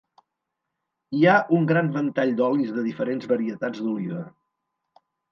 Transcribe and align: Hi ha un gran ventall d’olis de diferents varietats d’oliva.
Hi 1.17 1.25
ha 1.25 1.33
un 1.57 1.67
gran 1.71 1.91
ventall 1.97 2.31
d’olis 2.39 2.71
de 2.77 2.85
diferents 2.87 3.27
varietats 3.33 3.83
d’oliva. 3.89 4.23